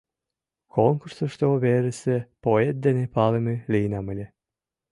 Конкурсышто 0.75 1.47
верысе 1.63 2.17
поэт 2.45 2.75
дене 2.85 3.05
палыме 3.15 3.55
лийынам 3.71 4.05
ыле. 4.13 4.27